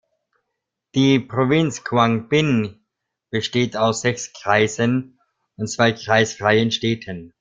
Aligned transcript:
Die 0.95 1.19
Provinz 1.19 1.83
Quảng 1.83 2.27
Bình 2.27 2.79
besteht 3.29 3.77
aus 3.77 4.01
sechs 4.01 4.33
Kreisen 4.33 5.19
und 5.57 5.67
zwei 5.67 5.91
kreisfreien 5.91 6.71
Städten. 6.71 7.29